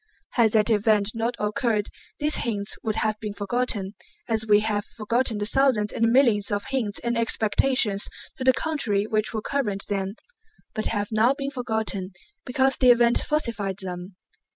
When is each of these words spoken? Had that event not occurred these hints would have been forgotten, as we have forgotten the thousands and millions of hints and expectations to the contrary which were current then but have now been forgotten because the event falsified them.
Had 0.31 0.53
that 0.53 0.71
event 0.71 1.11
not 1.13 1.35
occurred 1.37 1.89
these 2.17 2.37
hints 2.37 2.75
would 2.81 2.95
have 2.95 3.19
been 3.19 3.35
forgotten, 3.35 3.93
as 4.27 4.47
we 4.47 4.61
have 4.61 4.83
forgotten 4.97 5.37
the 5.37 5.45
thousands 5.45 5.93
and 5.93 6.07
millions 6.11 6.49
of 6.49 6.63
hints 6.69 6.97
and 7.03 7.15
expectations 7.15 8.07
to 8.37 8.43
the 8.43 8.51
contrary 8.51 9.05
which 9.05 9.31
were 9.31 9.43
current 9.43 9.85
then 9.89 10.15
but 10.73 10.87
have 10.87 11.09
now 11.11 11.35
been 11.35 11.51
forgotten 11.51 12.13
because 12.47 12.77
the 12.77 12.89
event 12.89 13.19
falsified 13.19 13.77
them. 13.77 14.15